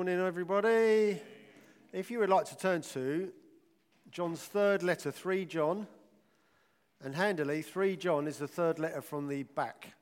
[0.00, 1.20] Morning, everybody.
[1.92, 3.30] If you would like to turn to
[4.10, 5.86] John's third letter, 3 John,
[7.04, 9.92] and handily, 3 John is the third letter from the back.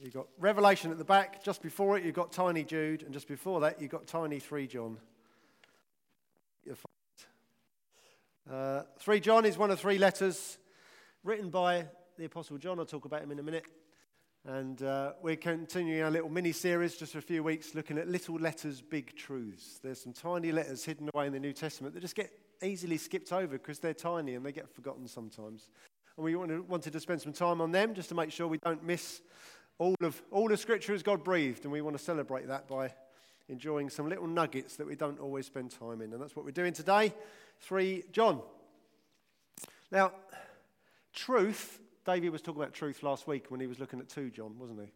[0.00, 1.44] You've got Revelation at the back.
[1.44, 3.02] Just before it, you've got Tiny Jude.
[3.02, 4.96] And just before that, you've got Tiny 3 John.
[8.50, 10.56] Uh, 3 John is one of three letters
[11.24, 11.84] written by
[12.16, 12.78] the Apostle John.
[12.78, 13.66] I'll talk about him in a minute.
[14.48, 18.06] And uh, we're continuing our little mini series just for a few weeks looking at
[18.06, 19.80] little letters, big truths.
[19.82, 22.30] There's some tiny letters hidden away in the New Testament that just get
[22.62, 25.66] easily skipped over because they're tiny and they get forgotten sometimes.
[26.16, 28.84] And we wanted to spend some time on them just to make sure we don't
[28.84, 29.20] miss
[29.78, 31.64] all of, all of Scripture as God breathed.
[31.64, 32.94] And we want to celebrate that by
[33.48, 36.12] enjoying some little nuggets that we don't always spend time in.
[36.12, 37.12] And that's what we're doing today.
[37.62, 38.40] 3 John.
[39.90, 40.12] Now,
[41.12, 44.56] truth David was talking about truth last week when he was looking at 2 John,
[44.58, 44.86] wasn't he?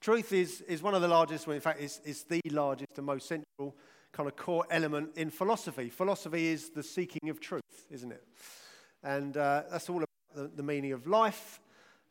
[0.00, 3.06] Truth is, is one of the largest, well, in fact, it's, it's the largest and
[3.06, 3.76] most central
[4.12, 5.90] kind of core element in philosophy.
[5.90, 8.22] Philosophy is the seeking of truth, isn't it?
[9.02, 11.60] And uh, that's all about the, the meaning of life,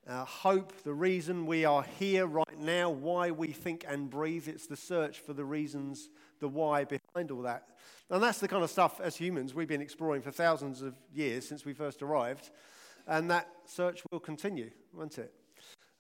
[0.06, 4.50] uh, hope, the reason we are here right now, why we think and breathe.
[4.50, 6.10] It's the search for the reasons,
[6.42, 7.68] the why behind all that.
[8.10, 11.48] And that's the kind of stuff, as humans, we've been exploring for thousands of years
[11.48, 12.50] since we first arrived
[13.08, 15.34] and that search will continue, won't it?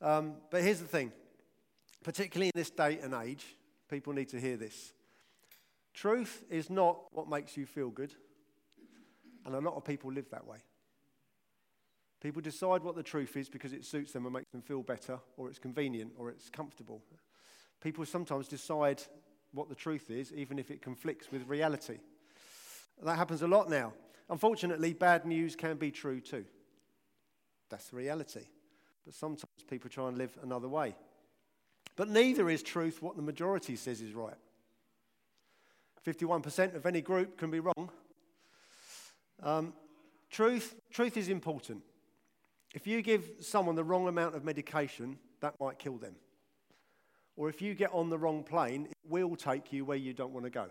[0.02, 1.11] Um, but here's the thing
[2.03, 3.45] particularly in this day and age,
[3.89, 4.93] people need to hear this.
[5.93, 8.13] Truth is not what makes you feel good,
[9.45, 10.58] and a lot of people live that way.
[12.21, 15.19] People decide what the truth is because it suits them and makes them feel better,
[15.38, 17.02] or it's convenient, or it's comfortable.
[17.81, 19.02] People sometimes decide
[19.53, 21.97] what the truth is, even if it conflicts with reality.
[23.03, 23.93] That happens a lot now.
[24.30, 26.45] Unfortunately, bad news can be true too.
[27.72, 28.41] That's the reality.
[29.05, 30.95] But sometimes people try and live another way.
[31.95, 34.36] But neither is truth what the majority says is right.
[36.05, 37.89] 51% of any group can be wrong.
[39.42, 39.73] Um,
[40.30, 41.81] truth, truth is important.
[42.73, 46.15] If you give someone the wrong amount of medication, that might kill them.
[47.36, 50.33] Or if you get on the wrong plane, it will take you where you don't
[50.33, 50.67] want to go.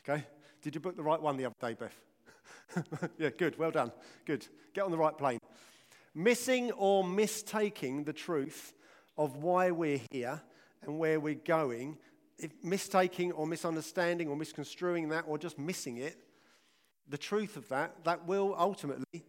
[0.00, 0.24] Okay?
[0.62, 3.08] Did you book the right one the other day, Beth?
[3.18, 3.58] yeah, good.
[3.58, 3.92] Well done.
[4.24, 4.46] Good.
[4.74, 5.40] Get on the right plane
[6.14, 8.72] missing or mistaking the truth
[9.16, 10.40] of why we're here
[10.82, 11.98] and where we're going,
[12.38, 16.16] if mistaking or misunderstanding or misconstruing that or just missing it,
[17.08, 19.24] the truth of that, that will ultimately,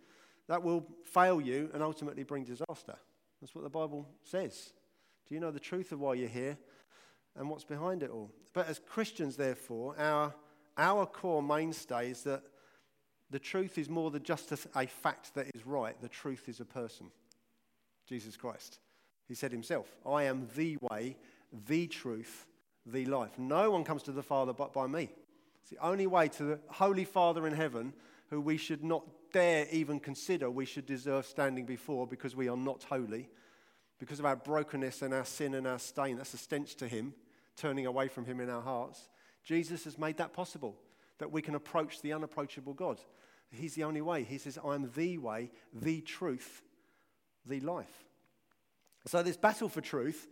[0.47, 2.95] that will fail you and ultimately bring disaster.
[3.41, 4.71] That's what the Bible says.
[5.27, 6.57] Do you know the truth of why you're here
[7.35, 8.31] and what's behind it all?
[8.53, 10.33] But as Christians, therefore, our,
[10.77, 12.43] our core mainstay is that
[13.31, 15.99] the truth is more than just a, fact that is right.
[16.01, 17.07] The truth is a person,
[18.07, 18.79] Jesus Christ.
[19.27, 21.15] He said himself, I am the way,
[21.67, 22.45] the truth,
[22.85, 23.39] the life.
[23.39, 25.09] No one comes to the Father but by me.
[25.61, 27.93] It's the only way to the Holy Father in heaven,
[28.29, 32.57] who we should not dare even consider we should deserve standing before because we are
[32.57, 33.29] not holy,
[33.99, 36.17] because of our brokenness and our sin and our stain.
[36.17, 37.13] That's a stench to Him,
[37.55, 39.07] turning away from Him in our hearts.
[39.43, 40.75] Jesus has made that possible,
[41.21, 42.99] that we can approach the unapproachable God.
[43.51, 44.23] He's the only way.
[44.23, 46.63] He says, I'm the way, the truth,
[47.45, 48.05] the life.
[49.05, 50.27] So, this battle for truth,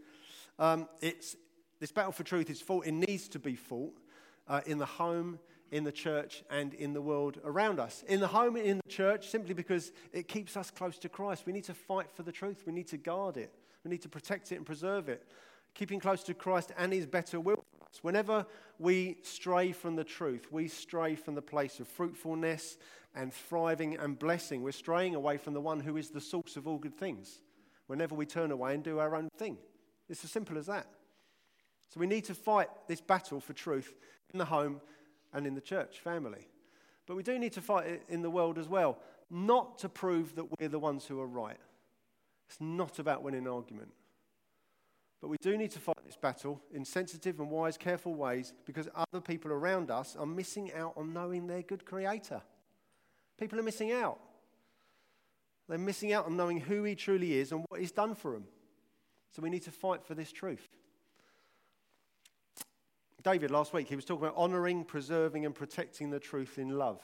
[0.57, 1.35] um, it's,
[1.79, 3.93] this battle for truth is fought, it needs to be fought
[4.47, 5.37] uh, in the home,
[5.71, 8.03] in the church, and in the world around us.
[8.07, 11.45] In the home, in the church, simply because it keeps us close to Christ.
[11.45, 14.09] We need to fight for the truth, we need to guard it, we need to
[14.09, 15.27] protect it and preserve it.
[15.75, 17.58] Keeping close to Christ and his better will
[18.01, 18.45] Whenever
[18.77, 22.77] we stray from the truth, we stray from the place of fruitfulness
[23.15, 24.63] and thriving and blessing.
[24.63, 27.41] We're straying away from the one who is the source of all good things.
[27.87, 29.57] Whenever we turn away and do our own thing,
[30.07, 30.87] it's as simple as that.
[31.89, 33.95] So we need to fight this battle for truth
[34.31, 34.79] in the home
[35.33, 36.47] and in the church family.
[37.07, 38.99] But we do need to fight it in the world as well,
[39.31, 41.57] not to prove that we're the ones who are right.
[42.47, 43.91] It's not about winning an argument.
[45.21, 48.89] But we do need to fight this battle in sensitive and wise, careful ways because
[48.95, 52.41] other people around us are missing out on knowing their good creator.
[53.37, 54.19] People are missing out.
[55.67, 58.45] They're missing out on knowing who he truly is and what he's done for them.
[59.29, 60.67] So we need to fight for this truth.
[63.21, 67.01] David, last week, he was talking about honoring, preserving, and protecting the truth in love.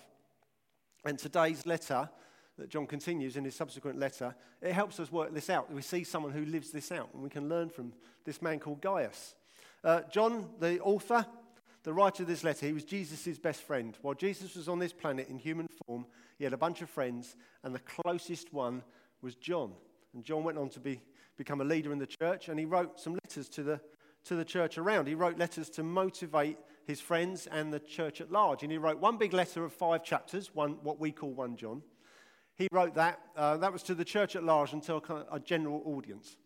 [1.06, 2.10] And today's letter
[2.58, 5.72] that John continues in his subsequent letter, it helps us work this out.
[5.72, 7.94] We see someone who lives this out, and we can learn from
[8.24, 9.36] this man called Gaius.
[9.84, 11.26] Uh, John, the author,
[11.84, 13.98] the writer of this letter, he was Jesus' best friend.
[14.02, 16.06] While Jesus was on this planet in human form,
[16.38, 18.84] he had a bunch of friends, and the closest one
[19.22, 19.74] was John.
[20.14, 21.02] And John went on to be,
[21.38, 23.82] become a leader in the church, and he wrote some letters to the,
[24.24, 25.08] to the church around.
[25.08, 28.64] He wrote letters to motivate his friends and the church at large.
[28.64, 31.82] And he wrote one big letter of five chapters, one, what we call 1 John.
[32.58, 33.20] He wrote that.
[33.36, 36.38] Uh, that was to the church at large and to a, general audience.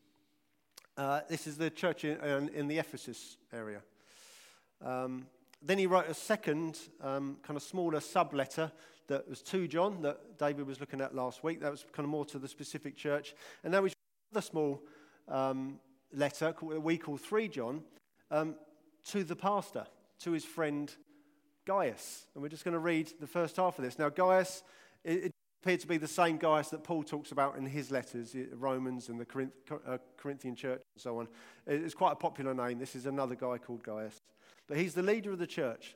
[0.97, 3.81] Uh, this is the church in, in the Ephesus area.
[4.83, 5.27] Um,
[5.61, 8.71] then he wrote a second, um, kind of smaller sub letter
[9.07, 11.61] that was 2 John that David was looking at last week.
[11.61, 13.35] That was kind of more to the specific church.
[13.63, 13.93] And now he's
[14.31, 14.81] another small
[15.27, 15.79] um,
[16.13, 17.83] letter we call 3 John
[18.31, 18.55] um,
[19.05, 19.85] to the pastor,
[20.21, 20.91] to his friend
[21.65, 22.25] Gaius.
[22.33, 23.99] And we're just going to read the first half of this.
[23.99, 24.63] Now, Gaius,
[25.03, 29.09] it appeared to be the same Gaius that Paul talks about in his letters, Romans
[29.09, 29.49] and the
[29.85, 31.27] uh, Corinthian church and so on.
[31.67, 32.79] It's quite a popular name.
[32.79, 34.17] This is another guy called Gaius.
[34.67, 35.95] But he's the leader of the church.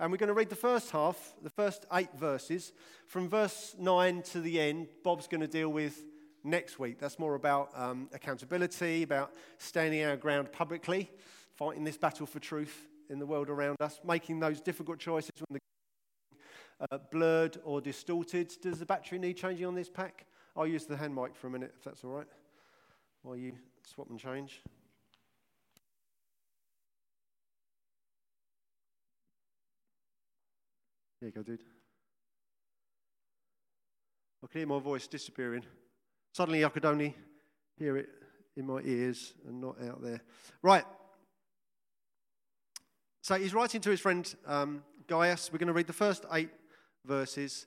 [0.00, 2.72] And we're going to read the first half, the first eight verses.
[3.06, 6.02] From verse 9 to the end, Bob's going to deal with
[6.42, 6.98] next week.
[6.98, 11.10] That's more about um, accountability, about standing our ground publicly,
[11.54, 15.58] fighting this battle for truth in the world around us, making those difficult choices when
[15.58, 15.60] the
[16.90, 18.52] uh, blurred or distorted.
[18.60, 20.26] Does the battery need changing on this pack?
[20.56, 22.26] I'll use the hand mic for a minute if that's all right,
[23.22, 23.52] while you
[23.84, 24.62] swap and change.
[31.20, 31.62] There you go, dude.
[34.42, 35.62] I can hear my voice disappearing.
[36.32, 37.14] Suddenly I could only
[37.78, 38.08] hear it
[38.56, 40.20] in my ears and not out there.
[40.62, 40.84] Right.
[43.22, 45.52] So he's writing to his friend um, Gaius.
[45.52, 46.50] We're going to read the first eight
[47.04, 47.66] verses.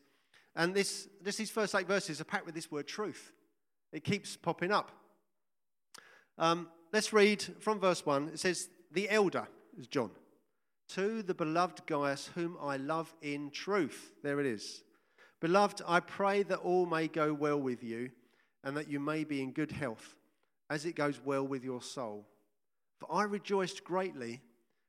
[0.56, 3.34] And this, just these first eight verses are packed with this word truth.
[3.92, 4.92] It keeps popping up.
[6.38, 8.30] Um, let's read from verse 1.
[8.30, 9.48] It says, The elder
[9.78, 10.12] is John.
[10.90, 14.14] To the beloved Gaius, whom I love in truth.
[14.24, 14.84] There it is.
[15.42, 18.12] Beloved, I pray that all may go well with you
[18.64, 20.16] and that you may be in good health,
[20.70, 22.26] as it goes well with your soul.
[23.00, 24.42] For I rejoiced greatly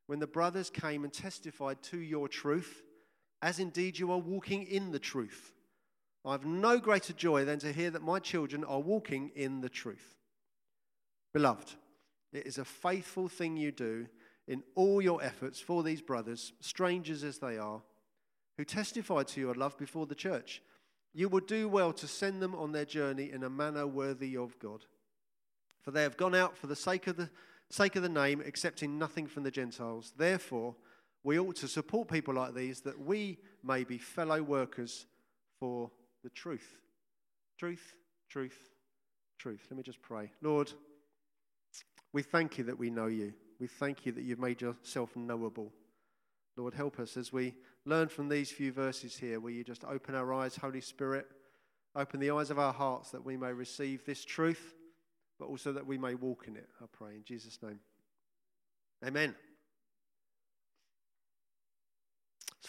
[0.07, 2.83] when the brothers came and testified to your truth,
[3.43, 5.53] as indeed you are walking in the truth.
[6.25, 9.69] I have no greater joy than to hear that my children are walking in the
[9.69, 10.17] truth.
[11.33, 11.75] Beloved,
[12.33, 14.07] it is a faithful thing you do
[14.49, 17.83] in all your efforts for these brothers, strangers as they are,
[18.57, 20.63] who testified to your love before the church
[21.17, 24.59] you would do well to send them on their journey in a manner worthy of
[24.59, 24.85] God.
[25.81, 27.31] For they have gone out for the sake of the
[27.71, 30.13] sake of the name, accepting nothing from the Gentiles.
[30.15, 30.77] Therefore,
[31.27, 35.07] we ought to support people like these that we may be fellow workers
[35.59, 35.91] for
[36.23, 36.79] the truth.
[37.59, 37.95] Truth,
[38.31, 38.57] truth,
[39.37, 39.67] truth.
[39.69, 40.31] Let me just pray.
[40.41, 40.73] Lord,
[42.13, 43.35] we thank you that we know you.
[43.59, 45.73] We thank you that you've made yourself knowable.
[46.57, 47.55] Lord, help us as we
[47.87, 49.41] learn from these few verses here.
[49.41, 51.27] Will you just open our eyes, Holy Spirit?
[51.97, 54.77] Open the eyes of our hearts that we may receive this truth,
[55.41, 57.81] but also that we may walk in it, I pray, in Jesus' name.
[59.05, 59.35] Amen.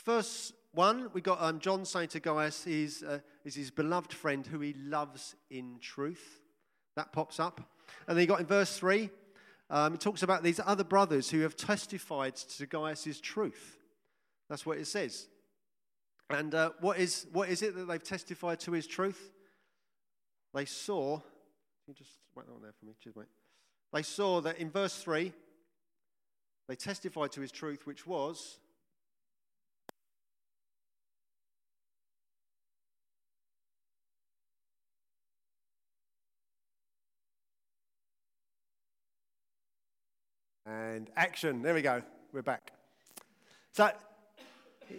[0.08, 4.48] Verse 1, we got um, John saying to Gaius, he's, uh, is his beloved friend
[4.48, 6.40] who he loves in truth.
[6.96, 7.60] That pops up.
[8.08, 9.10] And then you got in verse 3,
[9.70, 13.80] um, it talks about these other brothers who have testified to Gaius' truth.
[14.50, 15.28] That's what it says.
[16.30, 19.34] And uh, what, is, what is it that they've testified to his truth?
[20.54, 21.20] They saw,
[21.86, 23.16] you just wait on there for me, cheers.
[23.92, 25.34] They saw that in verse 3,
[26.70, 28.60] they testified to his truth, which was
[40.68, 41.62] and action.
[41.62, 42.02] There we go.
[42.34, 42.72] We're back.
[43.72, 43.90] So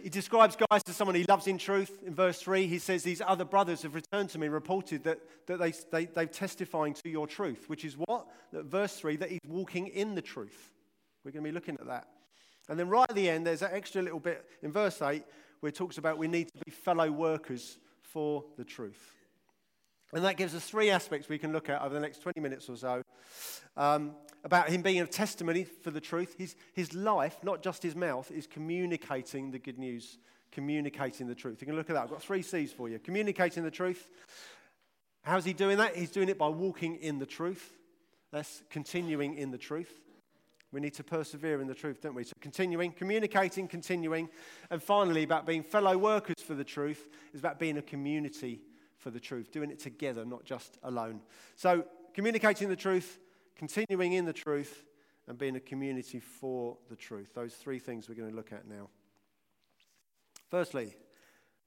[0.03, 2.01] he describes Gaius as someone he loves in truth.
[2.05, 5.19] In verse 3, he says, These other brothers have returned to me and reported that,
[5.47, 8.27] that they, they, they're testifying to your truth, which is what?
[8.51, 10.71] That verse 3, that he's walking in the truth.
[11.23, 12.07] We're going to be looking at that.
[12.67, 15.23] And then right at the end, there's that extra little bit in verse 8
[15.59, 19.15] where it talks about we need to be fellow workers for the truth.
[20.13, 22.69] And that gives us three aspects we can look at over the next 20 minutes
[22.69, 23.03] or so
[23.77, 24.11] um,
[24.43, 26.35] about him being a testimony for the truth.
[26.37, 30.17] His, his life, not just his mouth, is communicating the good news,
[30.51, 31.61] communicating the truth.
[31.61, 32.03] You can look at that.
[32.03, 34.09] I've got three C's for you communicating the truth.
[35.23, 35.95] How's he doing that?
[35.95, 37.73] He's doing it by walking in the truth.
[38.31, 39.91] That's continuing in the truth.
[40.71, 42.23] We need to persevere in the truth, don't we?
[42.23, 44.29] So, continuing, communicating, continuing.
[44.69, 48.61] And finally, about being fellow workers for the truth is about being a community
[48.97, 51.21] for the truth, doing it together, not just alone.
[51.55, 53.17] So, communicating the truth,
[53.59, 54.85] continuing in the truth,
[55.27, 57.33] and being a community for the truth.
[57.35, 58.87] Those three things we're going to look at now.
[60.49, 60.95] Firstly,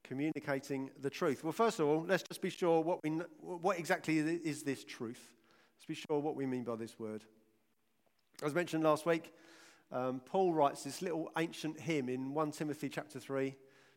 [0.02, 1.44] communicating the truth.
[1.44, 5.20] Well, first of all, let's just be sure what, we, what exactly is this truth.
[5.76, 7.24] Let's be sure what we mean by this word.
[8.42, 9.30] As mentioned last week,
[9.92, 13.54] um, Paul writes this little ancient hymn in 1 Timothy chapter 3,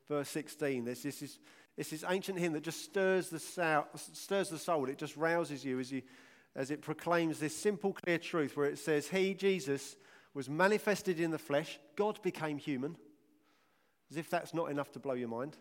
[0.10, 0.84] verse 16.
[0.84, 1.40] There's this, this,
[1.78, 3.40] this ancient hymn that just stirs the,
[3.96, 4.90] stirs the soul.
[4.90, 6.02] It just rouses you as, you
[6.56, 9.96] as it proclaims this simple, clear truth where it says, He, Jesus,
[10.34, 11.80] was manifested in the flesh.
[11.96, 12.96] God became human.
[14.12, 15.58] As if that's not enough to blow your mind.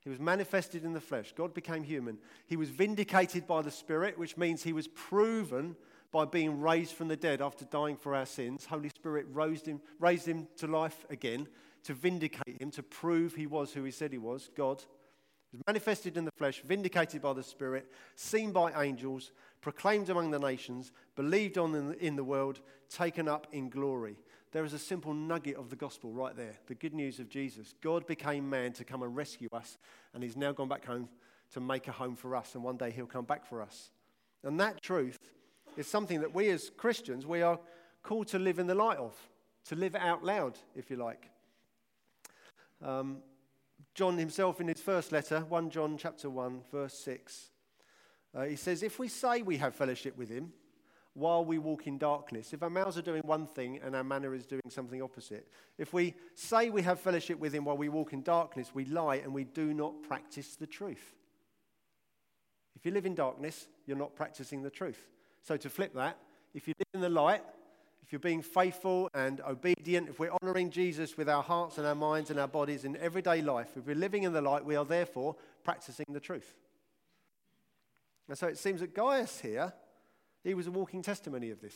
[0.00, 1.32] He was manifested in the flesh.
[1.36, 2.18] God became human.
[2.46, 5.76] He was vindicated by the Spirit, which means he was proven
[6.12, 8.66] by being raised from the dead after dying for our sins.
[8.66, 11.48] Holy Spirit raised him, raised him to life again
[11.84, 14.82] to vindicate him, to prove he was who he said he was, God.
[15.52, 20.38] Was manifested in the flesh, vindicated by the Spirit, seen by angels, proclaimed among the
[20.38, 24.16] nations, believed on in the, in the world, taken up in glory.
[24.52, 27.74] There is a simple nugget of the gospel right there the good news of Jesus.
[27.80, 29.78] God became man to come and rescue us,
[30.12, 31.08] and he's now gone back home
[31.52, 33.90] to make a home for us, and one day he'll come back for us.
[34.42, 35.18] And that truth
[35.76, 37.58] is something that we as Christians, we are
[38.02, 39.16] called to live in the light of,
[39.66, 41.30] to live out loud, if you like.
[42.82, 43.18] Um,
[43.94, 47.50] John himself, in his first letter, 1 John chapter 1, verse 6,
[48.34, 50.52] uh, he says, If we say we have fellowship with him
[51.14, 54.34] while we walk in darkness, if our mouths are doing one thing and our manner
[54.34, 58.12] is doing something opposite, if we say we have fellowship with him while we walk
[58.12, 61.14] in darkness, we lie and we do not practice the truth.
[62.76, 65.08] If you live in darkness, you're not practicing the truth.
[65.42, 66.18] So to flip that,
[66.54, 67.42] if you live in the light,
[68.08, 71.94] if you're being faithful and obedient, if we're honoring Jesus with our hearts and our
[71.94, 74.84] minds and our bodies in everyday life, if we're living in the light, we are
[74.86, 76.56] therefore practicing the truth.
[78.26, 79.74] And so it seems that Gaius here,
[80.42, 81.74] he was a walking testimony of this.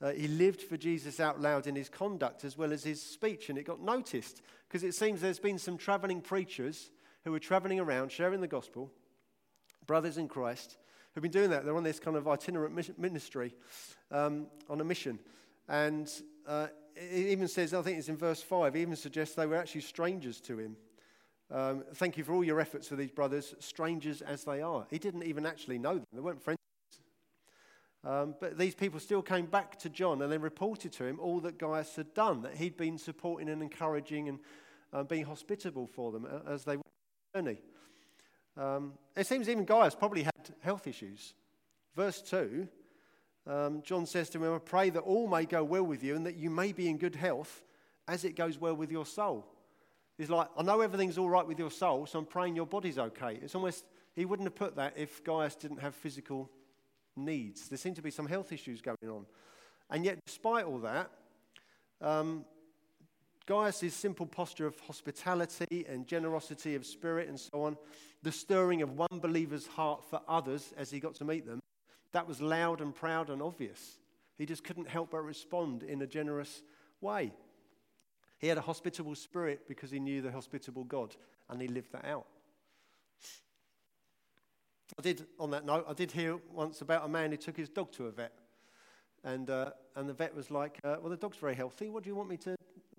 [0.00, 3.50] Uh, he lived for Jesus out loud in his conduct as well as his speech,
[3.50, 6.92] and it got noticed because it seems there's been some traveling preachers
[7.24, 8.90] who were traveling around sharing the gospel,
[9.86, 10.78] brothers in Christ,
[11.18, 11.64] who've been doing that.
[11.64, 13.52] They're on this kind of itinerant ministry,
[14.12, 15.18] um, on a mission.
[15.68, 16.08] And
[16.46, 19.56] uh, it even says, I think it's in verse 5, it even suggests they were
[19.56, 20.76] actually strangers to him.
[21.50, 24.86] Um, thank you for all your efforts for these brothers, strangers as they are.
[24.90, 26.58] He didn't even actually know them, they weren't friends.
[28.04, 31.40] Um, but these people still came back to John and then reported to him all
[31.40, 34.38] that Gaius had done, that he'd been supporting and encouraging and
[34.92, 36.86] uh, being hospitable for them uh, as they went
[37.34, 37.60] on the journey.
[38.58, 41.34] Um, it seems even Gaius probably had health issues.
[41.94, 42.66] Verse 2,
[43.46, 46.26] um, John says to him, I pray that all may go well with you and
[46.26, 47.62] that you may be in good health
[48.08, 49.46] as it goes well with your soul.
[50.16, 52.98] He's like, I know everything's all right with your soul, so I'm praying your body's
[52.98, 53.38] okay.
[53.40, 53.84] It's almost,
[54.16, 56.50] he wouldn't have put that if Gaius didn't have physical
[57.14, 57.68] needs.
[57.68, 59.26] There seem to be some health issues going on.
[59.90, 61.10] And yet, despite all that,
[62.00, 62.44] um,
[63.46, 67.76] Gaius' simple posture of hospitality and generosity of spirit and so on,
[68.22, 71.60] the stirring of one believer's heart for others as he got to meet them,
[72.12, 73.98] that was loud and proud and obvious.
[74.36, 76.62] He just couldn't help but respond in a generous
[77.00, 77.32] way.
[78.38, 81.16] He had a hospitable spirit because he knew the hospitable God
[81.48, 82.26] and he lived that out.
[84.98, 87.68] I did, on that note, I did hear once about a man who took his
[87.68, 88.32] dog to a vet.
[89.24, 91.90] And, uh, and the vet was like, uh, Well, the dog's very healthy.
[91.90, 92.56] What do you want me to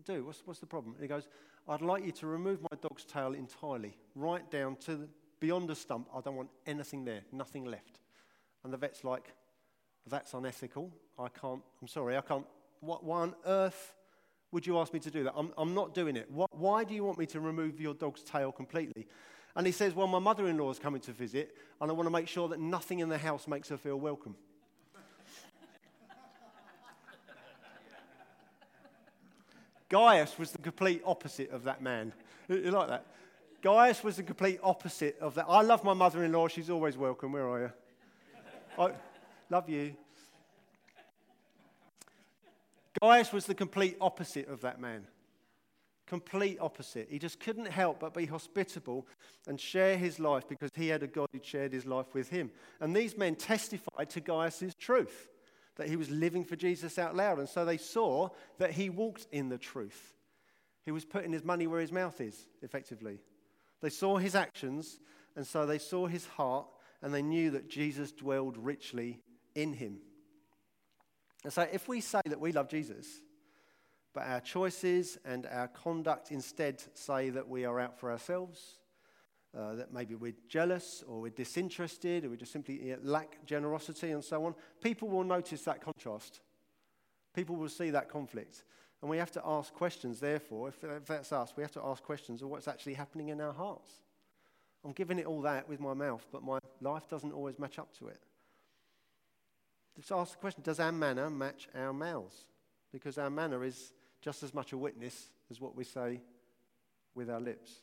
[0.10, 0.26] do?
[0.26, 0.96] What's, what's the problem?
[0.96, 1.28] And he goes,
[1.68, 5.08] I'd like you to remove my dog's tail entirely, right down to the,
[5.40, 6.08] beyond the stump.
[6.16, 8.00] I don't want anything there, nothing left.
[8.64, 9.34] And the vet's like,
[10.08, 10.92] That's unethical.
[11.18, 12.46] I can't, I'm sorry, I can't.
[12.82, 13.94] What, why on earth
[14.52, 15.34] would you ask me to do that?
[15.36, 16.30] I'm, I'm not doing it.
[16.32, 19.06] What, why do you want me to remove your dog's tail completely?
[19.56, 22.08] And he says, Well, my mother in law is coming to visit, and I want
[22.08, 24.36] to make sure that nothing in the house makes her feel welcome.
[29.90, 32.14] Gaius was the complete opposite of that man.
[32.48, 33.06] You like that?
[33.62, 35.46] Gaius was the complete opposite of that.
[35.50, 36.48] I love my mother in law.
[36.48, 37.32] She's always welcome.
[37.32, 37.72] Where are you?
[38.78, 38.92] I
[39.50, 39.96] love you.
[43.02, 45.06] Gaius was the complete opposite of that man.
[46.06, 47.08] Complete opposite.
[47.10, 49.08] He just couldn't help but be hospitable
[49.48, 52.52] and share his life because he had a God who shared his life with him.
[52.80, 55.30] And these men testified to Gaius' truth
[55.80, 57.40] that he was living for Jesus out loud.
[57.40, 60.14] And so they saw that he walked in the truth.
[60.86, 63.20] He was putting his money where his mouth is, effectively.
[63.82, 65.00] They saw his actions,
[65.36, 66.68] and so they saw his heart,
[67.02, 69.22] and they knew that Jesus dwelled richly
[69.56, 70.00] in him.
[71.46, 73.08] And so if we say that we love Jesus,
[74.14, 78.80] but our choices and our conduct instead say that we are out for ourselves,
[79.58, 84.24] uh, that maybe we're jealous or we're disinterested or we just simply lack generosity and
[84.24, 86.42] so on, people will notice that contrast.
[87.34, 88.64] People will see that conflict.
[89.02, 92.04] And we have to ask questions, therefore, if, if that's us, we have to ask
[92.04, 93.90] questions of what's actually happening in our hearts.
[94.84, 97.98] I'm giving it all that with my mouth, but my life doesn't always match up
[98.00, 98.22] to it.
[99.98, 102.46] Let's ask the question Does our manner match our mouths?
[102.92, 106.22] Because our manner is just as much a witness as what we say
[107.16, 107.82] with our lips.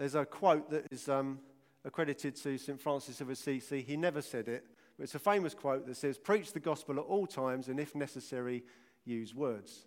[0.00, 1.40] There's a quote that is um,
[1.84, 2.80] accredited to St.
[2.80, 3.82] Francis of Assisi.
[3.82, 4.64] He never said it,
[4.96, 7.94] but it's a famous quote that says, Preach the gospel at all times, and if
[7.94, 8.64] necessary,
[9.04, 9.84] use words.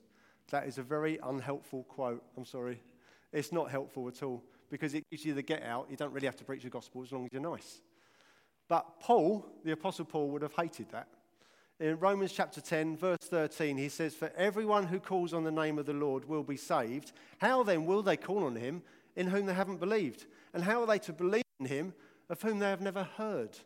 [0.51, 2.24] That is a very unhelpful quote.
[2.38, 2.79] I'm sorry.
[3.32, 5.88] It's not helpful at all because it gives you the get out.
[5.89, 7.82] You don't really have to preach the gospel as long as you're nice.
[8.67, 11.08] But Paul, the Apostle Paul, would have hated that.
[11.79, 15.79] In Romans chapter 10, verse 13, he says, For everyone who calls on the name
[15.79, 17.13] of the Lord will be saved.
[17.39, 18.84] How then will they call on him
[19.15, 20.25] in whom they haven't believed?
[20.53, 21.93] And how are they to believe in him
[22.29, 23.58] of whom they have never heard?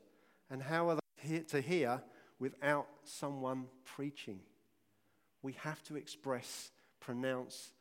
[0.49, 2.01] And how are they to hear
[2.39, 4.39] without someone preaching?
[5.41, 7.71] We have to express, pronounce,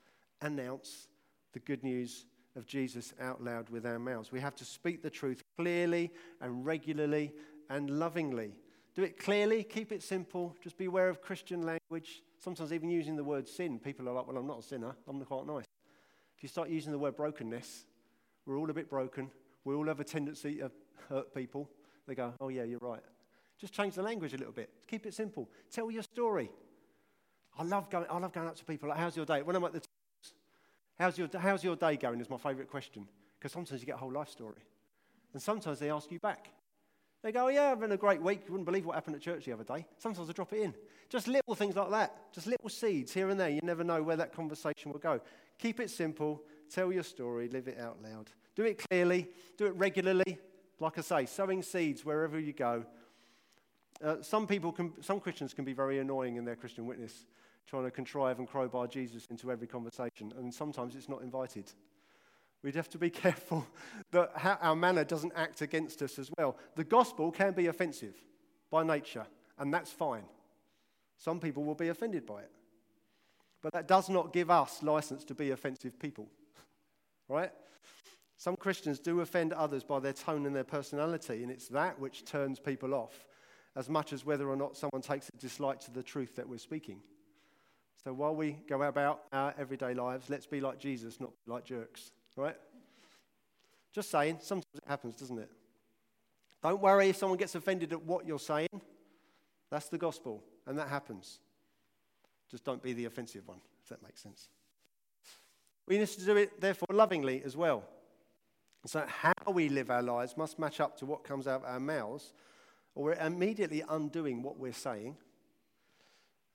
[0.41, 1.09] announce
[1.53, 4.33] the good news of Jesus out loud with our mouths.
[4.33, 7.33] We have to speak the truth clearly and regularly
[7.69, 8.53] and lovingly.
[8.95, 12.23] Do it clearly, keep it simple, just beware of Christian language.
[12.39, 15.23] Sometimes, even using the word sin, people are like, Well, I'm not a sinner, I'm
[15.25, 15.65] quite nice.
[16.37, 17.87] If you start using the word brokenness,
[18.45, 19.31] we're all a bit broken.
[19.65, 20.71] We all have a tendency to
[21.09, 21.71] hurt people.
[22.07, 23.01] They go, Oh, yeah, you're right.
[23.59, 24.71] Just change the language a little bit.
[24.87, 25.49] Keep it simple.
[25.71, 26.51] Tell your story.
[27.59, 29.43] I love going, I love going up to people like, How's your day?
[29.43, 29.81] When I'm at the
[30.99, 32.21] How's your, how's your day going?
[32.21, 33.07] Is my favourite question.
[33.39, 34.63] Because sometimes you get a whole life story.
[35.35, 36.49] And sometimes they ask you back.
[37.23, 38.43] They go, oh, Yeah, I've been a great week.
[38.47, 39.87] You wouldn't believe what happened at church the other day.
[39.99, 40.75] Sometimes I drop it in.
[41.09, 42.33] Just little things like that.
[42.33, 43.49] Just little seeds here and there.
[43.49, 45.21] You never know where that conversation will go.
[45.59, 46.43] Keep it simple.
[46.71, 47.49] Tell your story.
[47.49, 48.31] Live it out loud.
[48.55, 49.29] Do it clearly.
[49.57, 50.39] Do it regularly.
[50.81, 52.85] Like I say, sowing seeds wherever you go.
[54.05, 57.25] Uh, some people can, some Christians can be very annoying in their Christian witness
[57.67, 61.73] trying to contrive and crowbar Jesus into every conversation, and sometimes it's not invited.
[62.63, 63.67] We'd have to be careful
[64.13, 66.57] that our manner doesn't act against us as well.
[66.77, 68.15] The gospel can be offensive
[68.71, 69.27] by nature,
[69.59, 70.25] and that's fine.
[71.19, 72.51] Some people will be offended by it.
[73.63, 76.29] But that does not give us license to be offensive people,
[77.29, 77.53] right?
[78.37, 82.25] Some Christians do offend others by their tone and their personality, and it's that which
[82.25, 83.27] turns people off
[83.77, 86.59] as much as whether or not someone takes a dislike to the truth that we're
[86.59, 87.01] speaking.
[88.03, 92.13] So while we go about our everyday lives, let's be like Jesus, not like jerks,
[92.37, 92.57] right?
[93.93, 95.51] Just saying, sometimes it happens, doesn't it?
[96.63, 98.81] Don't worry if someone gets offended at what you're saying.
[99.71, 101.41] That's the gospel, and that happens.
[102.51, 104.49] Just don't be the offensive one, if that makes sense.
[105.87, 107.85] We need to do it, therefore, lovingly as well.
[108.87, 111.81] So, how we live our lives must match up to what comes out of our
[111.81, 112.33] mouths,
[112.95, 115.17] or we're immediately undoing what we're saying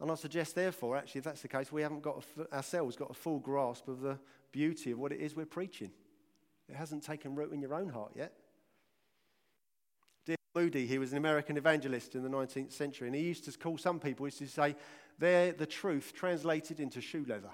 [0.01, 3.13] and I suggest, therefore, actually, if that's the case, we haven't got ourselves got a
[3.13, 4.17] full grasp of the
[4.51, 5.91] beauty of what it is we're preaching.
[6.67, 8.34] It hasn't taken root in your own heart yet.
[10.25, 10.38] D.L.
[10.56, 13.77] Moody, he was an American evangelist in the 19th century, and he used to call
[13.77, 14.75] some people, he used to say,
[15.21, 17.51] they're the truth translated into shoe leather.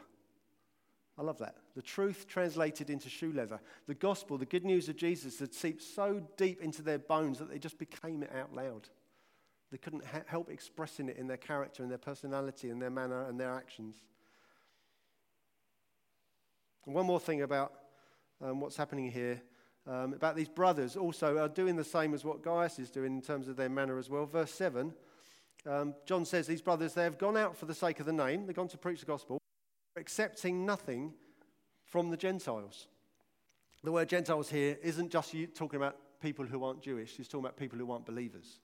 [1.18, 1.58] I love that.
[1.76, 3.60] The truth translated into shoe leather.
[3.88, 7.50] The gospel, the good news of Jesus, had seeped so deep into their bones that
[7.50, 8.88] they just became it out loud.
[9.70, 13.28] They couldn't ha- help expressing it in their character and their personality and their manner
[13.28, 13.98] and their actions.
[16.86, 17.74] And one more thing about
[18.42, 19.42] um, what's happening here
[19.86, 23.22] um, about these brothers also are doing the same as what Gaius is doing in
[23.22, 24.26] terms of their manner as well.
[24.26, 24.94] Verse 7,
[25.68, 28.46] um, John says, These brothers, they have gone out for the sake of the name,
[28.46, 29.38] they've gone to preach the gospel,
[29.96, 31.14] accepting nothing
[31.84, 32.88] from the Gentiles.
[33.84, 37.58] The word Gentiles here isn't just talking about people who aren't Jewish, he's talking about
[37.58, 38.60] people who aren't believers.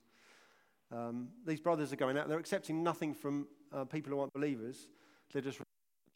[0.92, 4.88] Um, these brothers are going out, they're accepting nothing from uh, people who aren't believers.
[5.32, 5.58] They're just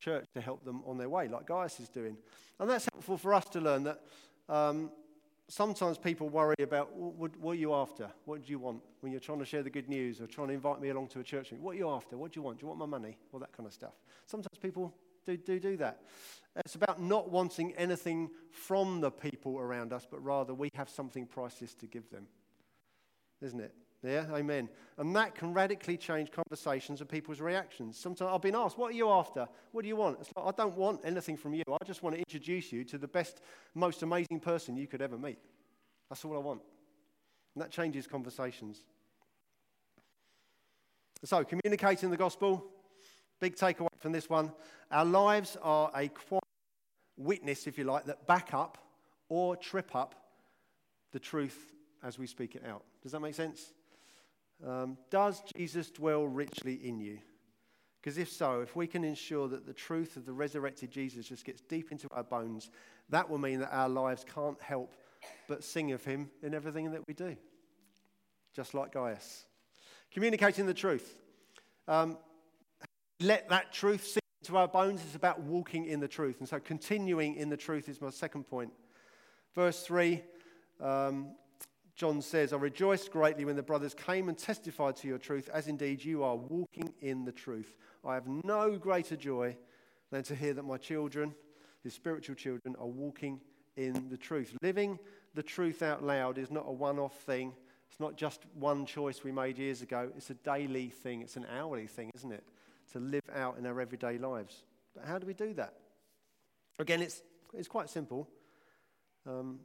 [0.01, 2.17] church to help them on their way, like Gaius is doing.
[2.61, 4.01] And that's helpful for us to learn that
[4.49, 4.91] um,
[5.49, 8.11] sometimes people worry about what, what, are you after?
[8.25, 10.55] What do you want when you're trying to share the good news or trying to
[10.55, 11.65] invite me along to a church meeting?
[11.65, 12.17] What are you after?
[12.17, 12.59] What do you want?
[12.59, 13.17] Do you want my money?
[13.33, 13.95] All that kind of stuff.
[14.27, 14.95] Sometimes people
[15.27, 16.03] do, do do that.
[16.57, 21.27] It's about not wanting anything from the people around us, but rather we have something
[21.27, 22.27] priceless to give them,
[23.41, 23.75] isn't it?
[24.03, 24.69] Yeah, amen.
[24.97, 27.99] And that can radically change conversations and people's reactions.
[27.99, 29.49] Sometimes I've been asked, What are you after?
[29.73, 30.19] What do you want?
[30.21, 31.65] It's like, I don't want anything from you.
[31.69, 33.41] I just want to introduce you to the best,
[33.75, 35.39] most amazing person you could ever meet.
[36.09, 36.61] That's all I want.
[37.55, 38.85] And that changes conversations.
[41.25, 42.65] So, communicating the gospel,
[43.41, 44.53] big takeaway from this one.
[44.93, 46.45] Our lives are a quiet
[47.17, 48.79] witness, if you like, that back up
[49.29, 50.15] or trip up
[51.11, 51.59] the truth
[52.05, 52.85] as we speak it out.
[53.03, 53.73] Does that make sense?
[54.67, 57.19] Um, does Jesus dwell richly in you?
[58.01, 61.45] Because if so, if we can ensure that the truth of the resurrected Jesus just
[61.45, 62.71] gets deep into our bones,
[63.11, 64.95] that will mean that our lives can't help
[65.49, 67.37] but sing of him in everything that we do.
[68.55, 69.45] Just like Gaius.
[70.13, 71.19] Communicating the truth.
[71.87, 72.19] Um,
[73.21, 75.01] let that truth sink into our bones.
[75.05, 76.37] It's about walking in the truth.
[76.39, 78.73] And so, continuing in the truth is my second point.
[79.55, 80.23] Verse 3,
[80.81, 81.35] um,
[81.99, 85.67] John says, I rejoiced greatly when the brothers came and testified to your truth, as
[85.67, 87.75] indeed you are walking in the truth.
[88.05, 89.57] I have no greater joy
[90.13, 91.35] than to hear that my children,
[91.83, 93.41] his spiritual children, are walking
[93.77, 94.55] in the truth.
[94.63, 95.01] Living
[95.35, 97.53] the truth out loud is not a one off thing.
[97.91, 100.13] It's not just one choice we made years ago.
[100.17, 102.45] It's a daily thing, it's an hourly thing, isn't it?
[102.93, 104.63] To live out in our everyday lives.
[104.95, 105.75] But how do we do that?
[106.79, 107.23] Again, it's,
[107.55, 108.29] it's quite simple.
[109.27, 109.59] Um,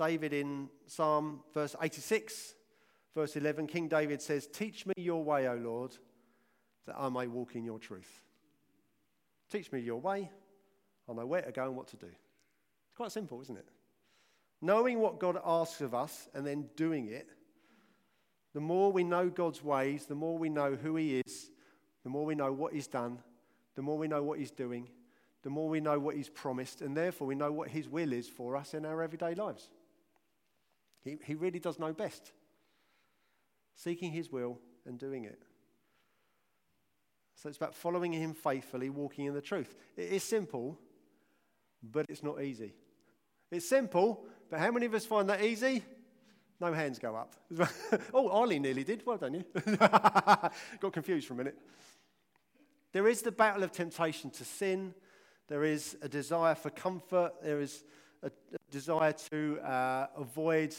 [0.00, 2.54] David in Psalm verse 86,
[3.14, 5.94] verse 11, King David says, Teach me your way, O Lord,
[6.86, 8.22] that I may walk in your truth.
[9.52, 10.30] Teach me your way.
[11.06, 12.06] I know where to go and what to do.
[12.06, 13.68] It's quite simple, isn't it?
[14.62, 17.28] Knowing what God asks of us and then doing it,
[18.54, 21.50] the more we know God's ways, the more we know who He is,
[22.04, 23.18] the more we know what He's done,
[23.74, 24.88] the more we know what He's doing,
[25.42, 28.28] the more we know what He's promised, and therefore we know what His will is
[28.28, 29.68] for us in our everyday lives.
[31.02, 32.32] He, he really does know best.
[33.74, 35.42] Seeking His will and doing it.
[37.34, 39.74] So it's about following Him faithfully, walking in the truth.
[39.96, 40.78] It is simple,
[41.82, 42.74] but it's not easy.
[43.50, 45.82] It's simple, but how many of us find that easy?
[46.60, 47.34] No hands go up.
[48.14, 49.04] oh, Ollie nearly did.
[49.06, 49.44] Well done, you.
[49.76, 51.56] Got confused for a minute.
[52.92, 54.94] There is the battle of temptation to sin.
[55.48, 57.32] There is a desire for comfort.
[57.42, 57.82] There is
[58.22, 58.30] a,
[58.70, 60.74] desire to uh, avoid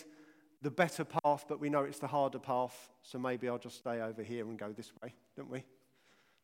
[0.62, 2.89] the better path, but we know it's the harder path.
[3.01, 5.63] So maybe I'll just stay over here and go this way, don't we?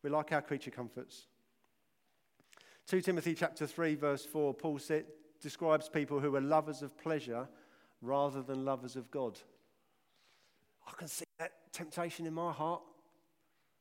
[0.03, 1.27] We like our creature comforts.
[2.87, 5.05] 2 Timothy chapter 3 verse 4 Paul said,
[5.41, 7.47] describes people who are lovers of pleasure
[8.01, 9.37] rather than lovers of God.
[10.87, 12.81] I can see that temptation in my heart.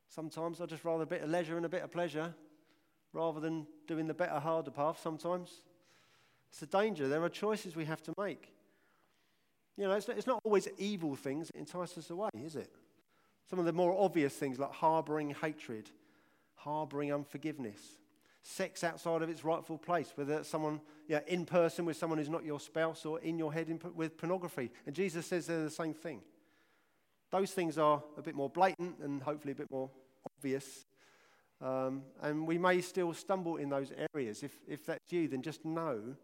[0.08, 2.34] Sometimes I just rather a bit of leisure and a bit of pleasure
[3.12, 5.62] rather than doing the better, harder path sometimes.
[6.50, 7.08] It's a danger.
[7.08, 8.52] There are choices we have to make.
[9.76, 12.70] You know, it's not, it's not always evil things that entice us away, is it?
[13.48, 15.90] Some of the more obvious things like harboring hatred,
[16.54, 17.80] harboring unforgiveness,
[18.42, 22.28] sex outside of its rightful place, whether it's someone yeah, in person with someone who's
[22.28, 24.70] not your spouse or in your head in, with pornography.
[24.86, 26.22] And Jesus says they're the same thing.
[27.30, 29.90] Those things are a bit more blatant and hopefully a bit more
[30.38, 30.86] obvious.
[31.60, 34.42] Um, and we may still stumble in those areas.
[34.42, 36.16] If, if that's you, then just know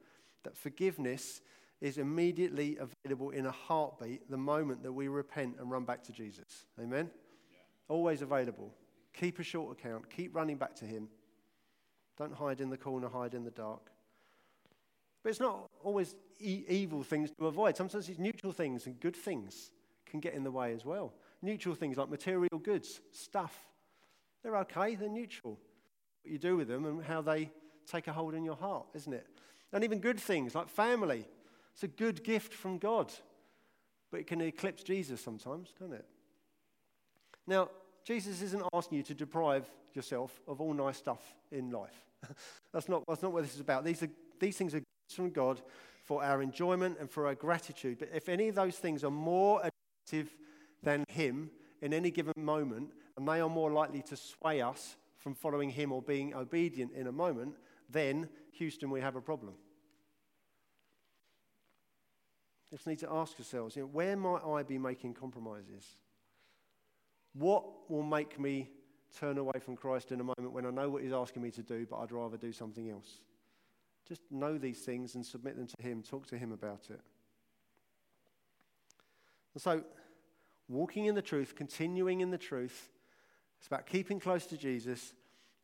[0.44, 1.40] that forgiveness
[1.80, 6.12] is immediately available in a heartbeat the moment that we repent and run back to
[6.12, 6.66] Jesus.
[6.80, 7.10] Amen?
[7.50, 7.58] Yeah.
[7.88, 8.72] Always available.
[9.14, 10.08] Keep a short account.
[10.08, 11.08] Keep running back to Him.
[12.16, 13.90] Don't hide in the corner, hide in the dark.
[15.22, 17.76] But it's not always e- evil things to avoid.
[17.76, 19.70] Sometimes it's neutral things and good things
[20.06, 21.14] can get in the way as well.
[21.42, 23.58] Neutral things like material goods, stuff,
[24.42, 25.58] they're okay, they're neutral.
[26.22, 27.50] What you do with them and how they
[27.86, 29.26] take a hold in your heart, isn't it?
[29.72, 31.26] And even good things like family.
[31.72, 33.12] It's a good gift from God,
[34.10, 36.04] but it can eclipse Jesus sometimes, can't it?
[37.46, 37.70] Now,
[38.04, 42.04] Jesus isn't asking you to deprive yourself of all nice stuff in life.
[42.72, 43.84] that's, not, that's not what this is about.
[43.84, 45.62] These, are, these things are gifts from God
[46.02, 47.98] for our enjoyment and for our gratitude.
[47.98, 50.36] But if any of those things are more attractive
[50.82, 55.34] than Him in any given moment, and they are more likely to sway us from
[55.34, 57.56] following Him or being obedient in a moment,
[57.92, 59.54] then, Houston, we have a problem.
[62.70, 65.96] Just need to ask ourselves, you know, where might I be making compromises?
[67.34, 68.70] What will make me
[69.18, 71.62] turn away from Christ in a moment when I know what He's asking me to
[71.62, 73.20] do, but I'd rather do something else?
[74.08, 76.02] Just know these things and submit them to Him.
[76.02, 77.00] Talk to Him about it.
[79.54, 79.82] And so,
[80.68, 82.90] walking in the truth, continuing in the truth,
[83.58, 85.12] it's about keeping close to Jesus,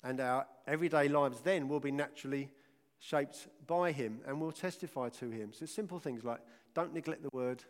[0.03, 2.51] and our everyday lives then will be naturally
[2.99, 5.53] shaped by Him and will testify to Him.
[5.53, 6.41] So, simple things like
[6.75, 7.65] don't neglect the word,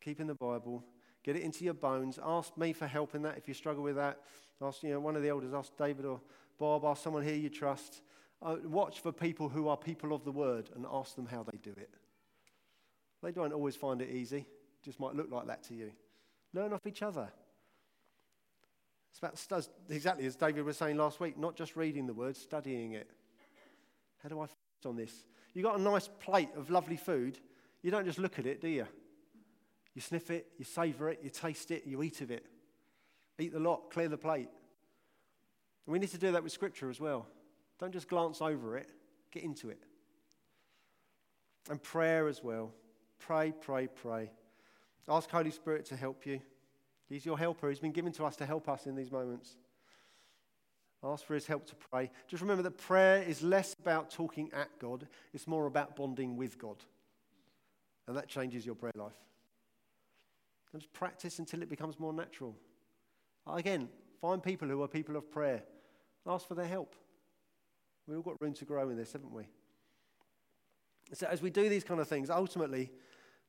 [0.00, 0.84] keep in the Bible,
[1.22, 2.18] Get it into your bones.
[2.24, 4.20] Ask me for help in that if you struggle with that.
[4.62, 6.20] Ask you know, one of the elders, ask David or
[6.58, 8.02] Bob, ask someone here you trust.
[8.42, 11.58] Uh, watch for people who are people of the word and ask them how they
[11.58, 11.94] do it.
[13.22, 15.92] They don't always find it easy, it just might look like that to you.
[16.54, 17.28] Learn off each other.
[19.10, 22.92] It's about exactly as David was saying last week, not just reading the word, studying
[22.92, 23.10] it.
[24.22, 25.12] How do I focus on this?
[25.52, 27.38] You've got a nice plate of lovely food.
[27.82, 28.86] You don't just look at it, do you?
[29.94, 32.46] You sniff it, you savor it, you taste it, you eat of it.
[33.38, 34.48] Eat the lot, clear the plate.
[35.86, 37.26] And we need to do that with Scripture as well.
[37.78, 38.90] Don't just glance over it,
[39.32, 39.82] get into it.
[41.68, 42.72] And prayer as well.
[43.18, 44.30] Pray, pray, pray.
[45.08, 46.40] Ask Holy Spirit to help you.
[47.10, 47.68] He's your helper.
[47.68, 49.56] He's been given to us to help us in these moments.
[51.02, 52.10] Ask for his help to pray.
[52.28, 56.58] Just remember that prayer is less about talking at God, it's more about bonding with
[56.58, 56.76] God.
[58.06, 59.12] And that changes your prayer life.
[60.72, 62.54] And just practice until it becomes more natural.
[63.46, 63.88] Again,
[64.20, 65.62] find people who are people of prayer.
[66.26, 66.94] Ask for their help.
[68.06, 69.48] We've all got room to grow in this, haven't we?
[71.12, 72.92] So, as we do these kind of things, ultimately,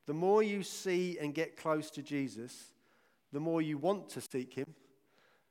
[0.06, 2.71] the more you see and get close to Jesus,
[3.32, 4.74] the more you want to seek him,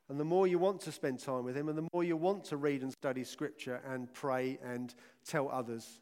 [0.09, 2.43] and the more you want to spend time with him, and the more you want
[2.45, 4.93] to read and study scripture and pray and
[5.25, 6.01] tell others.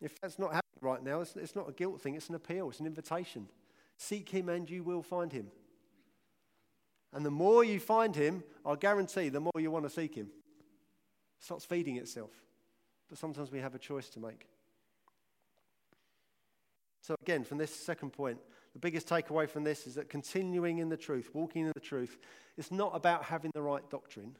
[0.00, 2.68] If that's not happening right now, it's, it's not a guilt thing, it's an appeal,
[2.70, 3.48] it's an invitation.
[3.96, 5.46] Seek him and you will find him.
[7.12, 10.26] And the more you find him, I guarantee the more you want to seek him.
[11.38, 12.30] It starts feeding itself.
[13.08, 14.48] But sometimes we have a choice to make.
[17.02, 18.38] So, again, from this second point,
[18.72, 22.18] the biggest takeaway from this is that continuing in the truth, walking in the truth,
[22.56, 24.34] it's not about having the right doctrine.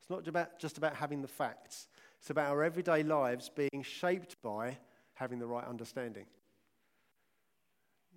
[0.00, 1.88] It's not about, just about having the facts.
[2.20, 4.78] It's about our everyday lives being shaped by
[5.14, 6.24] having the right understanding.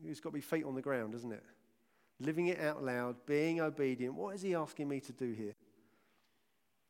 [0.05, 1.43] It's got to be feet on the ground, isn't it?
[2.19, 4.15] Living it out loud, being obedient.
[4.15, 5.53] What is he asking me to do here?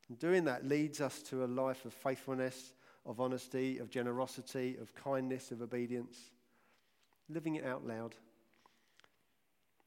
[0.09, 2.73] And doing that leads us to a life of faithfulness,
[3.05, 6.31] of honesty, of generosity, of kindness, of obedience
[7.33, 8.15] living it out loud.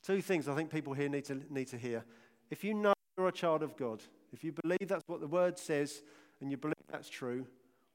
[0.03, 2.05] Two things I think people here need to, need to hear.
[2.51, 4.03] If you know you're a child of God,
[4.33, 6.03] if you believe that's what the word says
[6.41, 7.47] and you believe that's true,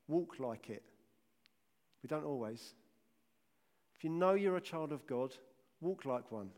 [0.08, 0.84] walk like it.
[2.02, 2.74] We don't always.
[3.96, 5.36] If you know you're a child of God,
[5.82, 6.50] walk like one.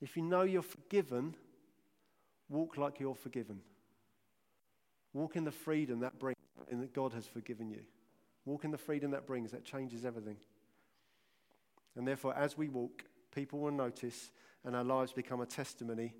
[0.00, 1.34] If you know you're forgiven,
[2.48, 3.60] walk like you're forgiven.
[5.12, 6.36] Walk in the freedom that brings,
[6.70, 7.80] and that God has forgiven you.
[8.44, 10.36] Walk in the freedom that brings, that changes everything.
[11.96, 13.04] And therefore, as we walk,
[13.34, 14.30] people will notice
[14.64, 16.14] and our lives become a testimony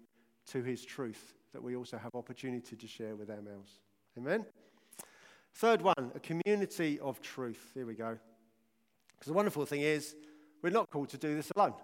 [0.50, 3.80] to his truth that we also have opportunity to share with our mouths.
[4.18, 4.44] Amen?
[5.54, 7.70] Third one, a community of truth.
[7.74, 8.18] Here we go.
[9.12, 10.14] Because the wonderful thing is,
[10.62, 11.74] we're not called to do this alone.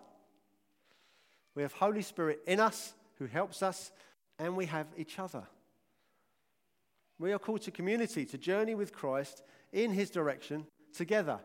[1.55, 3.93] We have Holy Spirit in us who helps us,
[4.39, 5.45] and we have each other.
[7.19, 11.39] We are called to community, to journey with Christ in his direction together.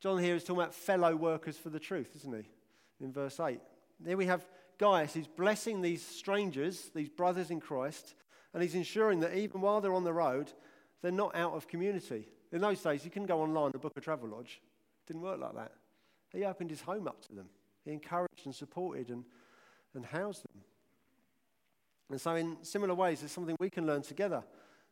[0.00, 3.04] John here is talking about fellow workers for the truth, isn't he?
[3.04, 3.60] In verse 8.
[4.00, 4.46] There we have
[4.78, 8.14] Gaius, he's blessing these strangers, these brothers in Christ,
[8.54, 10.50] and he's ensuring that even while they're on the road,
[11.02, 12.26] they're not out of community.
[12.50, 14.62] In those days, you couldn't go online and book a travel lodge.
[15.04, 15.72] It didn't work like that.
[16.32, 17.50] He opened his home up to them.
[17.84, 19.24] He encouraged and supported and,
[19.94, 20.62] and housed them.
[22.10, 24.42] And so, in similar ways, it's something we can learn together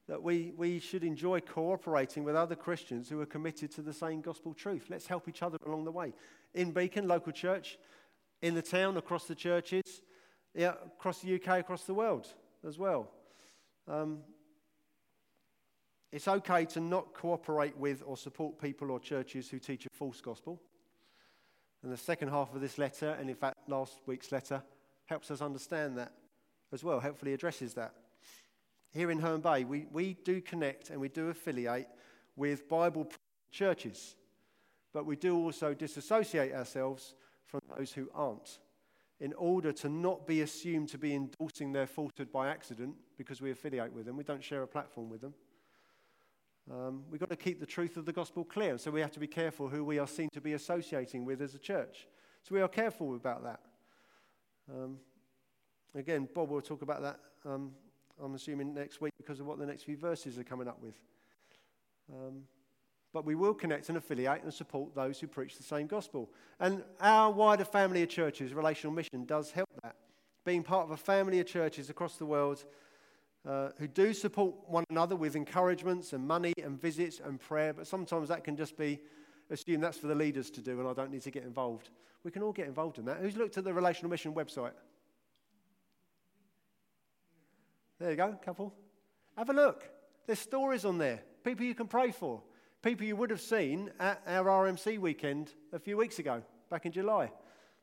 [0.08, 4.22] that we, we should enjoy cooperating with other Christians who are committed to the same
[4.22, 4.86] gospel truth.
[4.88, 6.14] Let's help each other along the way.
[6.54, 7.78] In Beacon, local church,
[8.40, 10.02] in the town, across the churches,
[10.54, 12.26] yeah, across the UK, across the world
[12.66, 13.10] as well.
[13.86, 14.20] Um,
[16.10, 20.22] it's okay to not cooperate with or support people or churches who teach a false
[20.22, 20.58] gospel.
[21.82, 24.62] And the second half of this letter, and in fact last week's letter,
[25.04, 26.12] helps us understand that
[26.72, 27.92] as well, hopefully addresses that
[28.92, 31.88] here in Herne Bay, we, we do connect and we do affiliate
[32.36, 33.08] with Bible
[33.50, 34.16] churches,
[34.92, 37.14] but we do also disassociate ourselves
[37.46, 38.58] from those who aren't
[39.20, 43.50] in order to not be assumed to be endorsing their falsehood by accident because we
[43.50, 44.16] affiliate with them.
[44.16, 45.34] We don't share a platform with them.
[46.70, 49.10] Um, we've got to keep the truth of the gospel clear, and so we have
[49.12, 52.06] to be careful who we are seen to be associating with as a church.
[52.42, 53.60] So we are careful about that.
[54.70, 54.98] Um,
[55.94, 57.72] again, Bob will talk about that um,
[58.22, 60.94] I'm assuming next week because of what the next few verses are coming up with.
[62.12, 62.42] Um,
[63.12, 66.30] but we will connect and affiliate and support those who preach the same gospel.
[66.60, 69.96] And our wider family of churches, Relational Mission, does help that.
[70.44, 72.64] Being part of a family of churches across the world
[73.46, 77.86] uh, who do support one another with encouragements and money and visits and prayer, but
[77.86, 79.00] sometimes that can just be
[79.50, 81.90] assumed that's for the leaders to do and I don't need to get involved.
[82.24, 83.18] We can all get involved in that.
[83.18, 84.72] Who's looked at the Relational Mission website?
[87.98, 88.72] There you go, couple.
[89.36, 89.84] Have a look.
[90.26, 91.20] There's stories on there.
[91.42, 92.40] People you can pray for.
[92.80, 96.92] People you would have seen at our RMC weekend a few weeks ago, back in
[96.92, 97.32] July.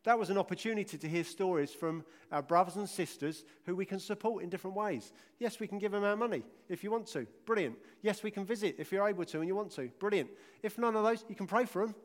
[0.06, 4.00] That was an opportunity to hear stories from our brothers and sisters who we can
[4.00, 5.12] support in different ways.
[5.40, 7.28] Yes, we can give them our money if you want to.
[7.46, 7.76] Brilliant.
[8.02, 9.90] Yes, we can visit if you're able to and you want to.
[10.00, 10.30] Brilliant.
[10.64, 11.96] If none of those, you can pray for them.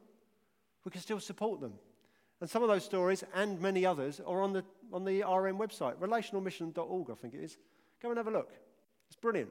[0.84, 1.74] We can still support them.
[2.40, 5.96] And some of those stories and many others are on the, on the RM website,
[5.96, 7.58] relationalmission.org, I think it is.
[8.02, 8.50] Go and have a look.
[9.08, 9.50] It's brilliant.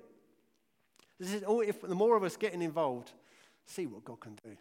[1.19, 3.12] This is all, if the more of us getting involved,
[3.65, 4.55] see what God can do.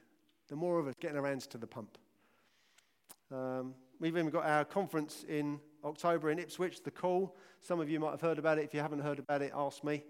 [0.48, 1.96] The more of us getting our hands to the pump.
[3.32, 7.36] Um, we've even got our conference in October in Ipswich, the Call.
[7.60, 8.64] Some of you might have heard about it.
[8.64, 10.02] If you haven't heard about it, ask me.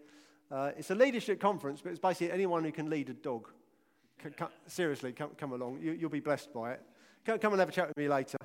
[0.50, 3.48] Uh, it's a leadership conference, but it's basically anyone who can lead a dog.
[4.22, 5.80] C- c- seriously, come, come along.
[5.82, 6.82] You, will be blessed by it.
[7.24, 8.38] Come, come, and have a chat with me later.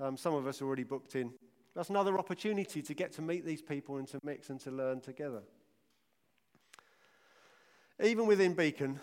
[0.00, 1.32] Um, some of us are already booked in.
[1.74, 5.00] That's another opportunity to get to meet these people and to mix and to learn
[5.00, 5.42] together.
[8.02, 9.00] Even within Beacon,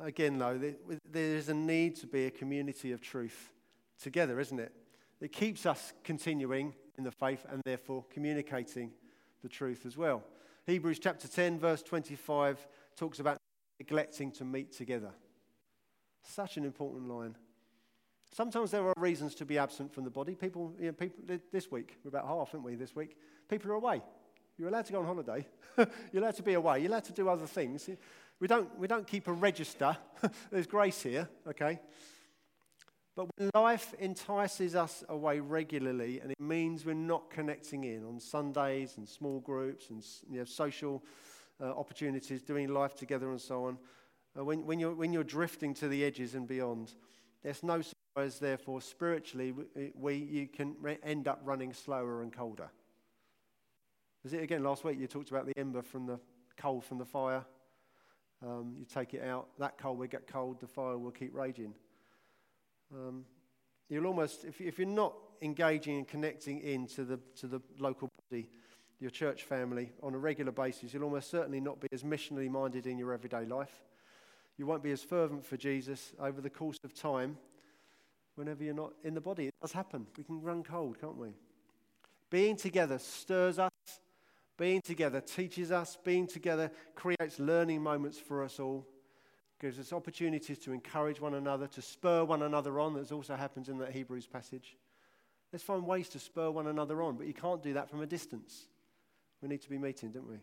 [0.00, 3.52] again, though, there is a need to be a community of truth
[4.00, 4.72] together, isn't it?
[5.20, 8.90] It keeps us continuing in the faith and therefore communicating
[9.42, 10.22] the truth as well.
[10.66, 13.38] Hebrews chapter 10, verse 25 talks about
[13.78, 15.10] neglecting to meet together.
[16.22, 17.36] Such an important line.
[18.34, 20.34] Sometimes there are reasons to be absent from the body.
[20.34, 23.16] People, you know, people this week, we're about half, aren't we, this week?
[23.48, 24.02] People are away.
[24.58, 25.46] You're allowed to go on holiday.
[25.78, 26.80] You're allowed to be away.
[26.80, 27.88] You're allowed to do other things.
[28.40, 29.96] We don't, we don't keep a register.
[30.50, 31.78] There's grace here, okay?
[33.14, 38.18] But when life entices us away regularly, and it means we're not connecting in on
[38.18, 41.04] Sundays and small groups and you know, social
[41.60, 43.78] uh, opportunities, doing life together and so on,
[44.36, 46.94] uh, when, when, you're, when you're drifting to the edges and beyond,
[47.44, 47.82] there's no
[48.14, 52.70] surprise, therefore, spiritually, we, we you can re- end up running slower and colder.
[54.22, 56.20] Was it again last week you talked about the ember from the
[56.56, 57.44] coal from the fire?
[58.40, 61.74] Um, you take it out, that coal will get cold, the fire will keep raging.
[62.94, 63.24] Um,
[63.88, 68.48] you'll almost, if, if you're not engaging and connecting into the, to the local body,
[69.00, 72.86] your church family on a regular basis, you'll almost certainly not be as missionally minded
[72.86, 73.82] in your everyday life.
[74.56, 77.38] You won't be as fervent for Jesus over the course of time
[78.36, 79.46] whenever you're not in the body.
[79.46, 80.06] It does happen.
[80.16, 81.34] We can run cold, can't we?
[82.30, 83.70] Being together stirs us.
[84.56, 85.98] Being together teaches us.
[86.02, 88.86] Being together creates learning moments for us all
[89.60, 93.68] gives us opportunities to encourage one another, to spur one another on, as also happens
[93.68, 94.76] in that Hebrews passage.
[95.52, 98.06] Let's find ways to spur one another on, but you can't do that from a
[98.06, 98.66] distance.
[99.40, 100.36] We need to be meeting, don't we?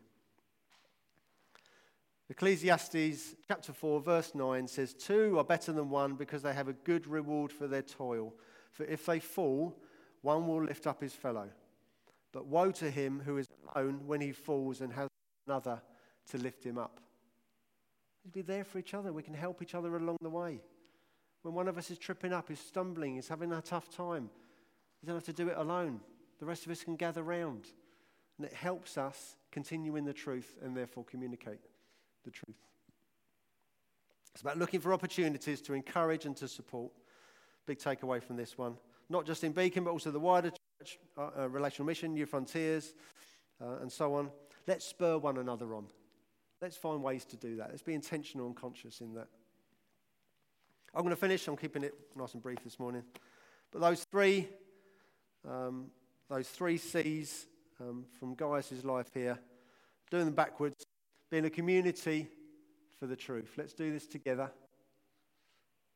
[2.31, 6.73] Ecclesiastes chapter 4, verse 9 says, Two are better than one because they have a
[6.73, 8.33] good reward for their toil.
[8.71, 9.77] For if they fall,
[10.21, 11.49] one will lift up his fellow.
[12.31, 15.09] But woe to him who is alone when he falls and has
[15.45, 15.81] another
[16.29, 17.01] to lift him up.
[18.23, 19.11] We'd be there for each other.
[19.11, 20.61] We can help each other along the way.
[21.41, 24.29] When one of us is tripping up, is stumbling, is having a tough time,
[25.01, 25.99] you don't have to do it alone.
[26.39, 27.65] The rest of us can gather round.
[28.37, 31.59] And it helps us continue in the truth and therefore communicate
[32.23, 32.55] the truth.
[34.33, 36.91] It's about looking for opportunities to encourage and to support.
[37.65, 38.77] Big takeaway from this one.
[39.09, 42.93] Not just in Beacon, but also the wider church, uh, uh, relational mission, Newfrontiers,
[43.61, 44.31] uh, and so on.
[44.67, 45.85] Let's spur one another on.
[46.61, 47.69] Let's find ways to do that.
[47.71, 49.27] Let's be intentional and conscious in that.
[50.93, 51.47] I'm going to finish.
[51.47, 53.03] I'm keeping it nice and brief this morning.
[53.71, 54.47] But those three,
[55.47, 55.87] um,
[56.29, 57.47] those three C's
[57.79, 59.39] um, from Gaius' life here,
[60.09, 60.85] doing them backwards,
[61.31, 62.27] being a community
[62.99, 63.53] for the truth.
[63.57, 64.51] Let's do this together.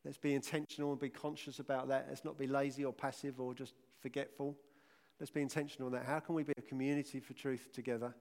[0.05, 2.05] Let's be intentional and be conscious about that.
[2.07, 4.55] Let's not be lazy or passive or just forgetful.
[5.19, 6.05] Let's be intentional on that.
[6.05, 8.15] How can we be a community for truth together?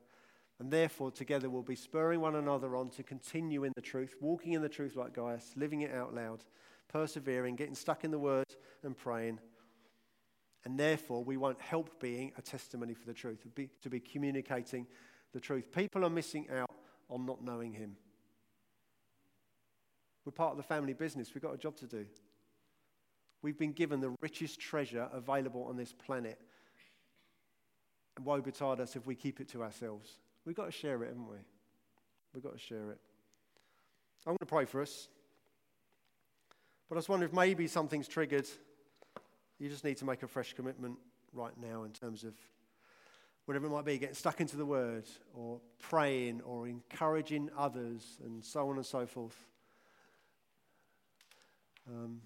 [0.58, 4.52] And therefore, together we'll be spurring one another on to continue in the truth, walking
[4.52, 6.44] in the truth like Gaius, living it out loud,
[6.88, 8.46] persevering, getting stuck in the word
[8.82, 9.40] and praying.
[10.64, 14.86] And therefore, we won't help being a testimony for the truth, be, to be communicating
[15.32, 15.70] the truth.
[15.72, 16.70] People are missing out
[17.10, 17.96] on not knowing Him.
[20.24, 22.06] We're part of the family business, we've got a job to do.
[23.42, 26.40] We've been given the richest treasure available on this planet.
[28.16, 30.18] And woe betide us if we keep it to ourselves.
[30.46, 31.36] We've got to share it, haven't we?
[32.32, 32.98] We've got to share it.
[34.26, 35.08] I'm going to pray for us.
[36.88, 38.48] But I just wonder if maybe something's triggered.
[39.58, 40.96] You just need to make a fresh commitment
[41.34, 42.34] right now in terms of
[43.46, 45.04] whatever it might be, getting stuck into the word
[45.34, 49.36] or praying or encouraging others and so on and so forth.
[51.88, 52.20] Um,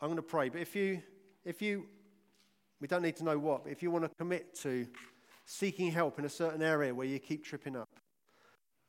[0.00, 1.02] I'm going to pray, but if you,
[1.44, 1.86] if you,
[2.80, 4.86] we don't need to know what, but if you want to commit to
[5.46, 7.88] seeking help in a certain area where you keep tripping up.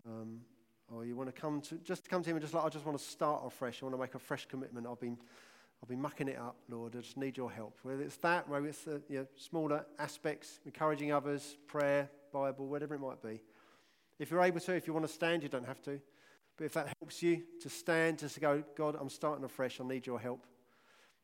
[0.05, 0.41] Um,
[0.93, 2.85] or you want to come to just come to him and just like I just
[2.85, 3.81] want to start afresh.
[3.81, 4.87] I want to make a fresh commitment.
[4.87, 5.17] I've been
[5.81, 6.95] I've be mucking it up, Lord.
[6.95, 7.77] I just need your help.
[7.83, 12.95] Whether it's that, whether it's the you know, smaller aspects, encouraging others, prayer, Bible, whatever
[12.95, 13.41] it might be.
[14.19, 15.99] If you're able to, if you want to stand, you don't have to.
[16.57, 19.79] But if that helps you to stand, just to go, God, I'm starting afresh.
[19.79, 20.47] I need your help.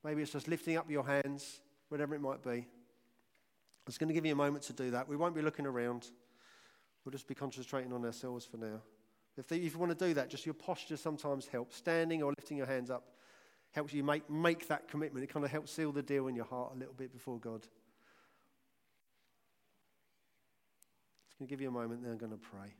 [0.03, 2.51] Maybe it's just lifting up your hands, whatever it might be.
[2.51, 5.09] I was going to give you a moment to do that.
[5.09, 6.11] We won't be looking around.
[7.03, 8.81] We'll just be concentrating on ourselves for now.
[9.35, 11.77] If, if you want to do that, just your posture sometimes helps.
[11.77, 13.03] Standing or lifting your hands up
[13.73, 15.23] helps you make, make that commitment.
[15.23, 17.61] It kind of helps seal the deal in your heart a little bit before God.
[21.27, 22.73] Just going to give you a moment, then I'm going to pray.